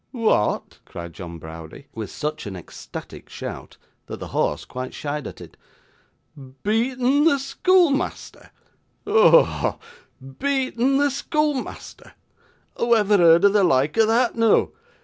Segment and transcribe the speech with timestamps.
[0.09, 3.77] 'What!' cried John Browdie, with such an ecstatic shout,
[4.07, 5.55] that the horse quite shied at it.
[6.35, 8.49] 'Beatten the schoolmeasther!
[9.05, 9.29] Ho!
[9.29, 9.41] ho!
[9.43, 9.75] ho!
[10.39, 12.13] Beatten the schoolmeasther!
[12.77, 14.71] who ever heard o' the loike o' that noo!